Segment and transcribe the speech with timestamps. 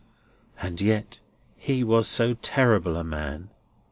[0.59, 1.19] And yet
[1.55, 3.51] he was so terrible a man!